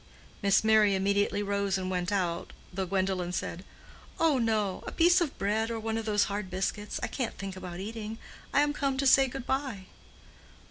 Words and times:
Miss 0.41 0.63
Merry 0.63 0.95
immediately 0.95 1.43
rose 1.43 1.77
and 1.77 1.87
went 1.91 2.11
out, 2.11 2.53
though 2.73 2.87
Gwendolen 2.87 3.31
said, 3.31 3.63
"Oh, 4.19 4.39
no, 4.39 4.83
a 4.87 4.91
piece 4.91 5.21
of 5.21 5.37
bread, 5.37 5.69
or 5.69 5.79
one 5.79 5.95
of 5.95 6.05
those 6.05 6.23
hard 6.23 6.49
biscuits. 6.49 6.99
I 7.03 7.07
can't 7.07 7.37
think 7.37 7.55
about 7.55 7.79
eating. 7.79 8.17
I 8.51 8.61
am 8.61 8.73
come 8.73 8.97
to 8.97 9.05
say 9.05 9.27
good 9.27 9.45
bye." 9.45 9.85